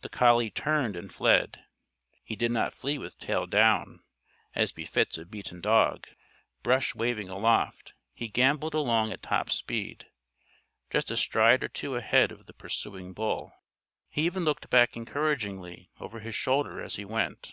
The 0.00 0.08
collie 0.08 0.50
turned 0.50 0.96
and 0.96 1.14
fled. 1.14 1.62
He 2.24 2.34
did 2.34 2.50
not 2.50 2.74
flee 2.74 2.98
with 2.98 3.16
tail 3.20 3.46
down, 3.46 4.02
as 4.52 4.72
befits 4.72 5.16
a 5.16 5.24
beaten 5.24 5.60
dog. 5.60 6.08
Brush 6.64 6.92
wavingly 6.96 7.30
aloft, 7.34 7.92
he 8.12 8.26
gamboled 8.26 8.74
along 8.74 9.12
at 9.12 9.22
top 9.22 9.48
speed, 9.48 10.08
just 10.90 11.08
a 11.08 11.16
stride 11.16 11.62
or 11.62 11.68
two 11.68 11.94
ahead 11.94 12.32
of 12.32 12.46
the 12.46 12.52
pursuing 12.52 13.12
bull. 13.12 13.52
He 14.08 14.22
even 14.22 14.44
looked 14.44 14.70
back 14.70 14.96
encouragingly 14.96 15.92
over 16.00 16.18
his 16.18 16.34
shoulder 16.34 16.82
as 16.82 16.96
he 16.96 17.04
went. 17.04 17.52